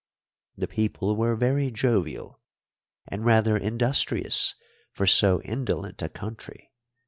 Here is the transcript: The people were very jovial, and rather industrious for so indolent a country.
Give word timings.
The 0.57 0.67
people 0.67 1.15
were 1.15 1.35
very 1.35 1.69
jovial, 1.69 2.41
and 3.07 3.23
rather 3.23 3.55
industrious 3.55 4.55
for 4.91 5.05
so 5.05 5.43
indolent 5.43 6.01
a 6.01 6.09
country. 6.09 6.71